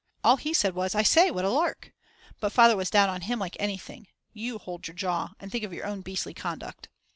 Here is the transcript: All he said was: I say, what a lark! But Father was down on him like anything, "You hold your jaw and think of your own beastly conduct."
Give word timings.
All 0.23 0.37
he 0.37 0.51
said 0.51 0.73
was: 0.73 0.95
I 0.95 1.03
say, 1.03 1.29
what 1.29 1.45
a 1.45 1.49
lark! 1.51 1.93
But 2.39 2.51
Father 2.51 2.75
was 2.75 2.89
down 2.89 3.07
on 3.07 3.21
him 3.21 3.37
like 3.37 3.55
anything, 3.59 4.07
"You 4.33 4.57
hold 4.57 4.87
your 4.87 4.95
jaw 4.95 5.35
and 5.39 5.51
think 5.51 5.63
of 5.63 5.73
your 5.73 5.85
own 5.85 6.01
beastly 6.01 6.33
conduct." 6.33 6.89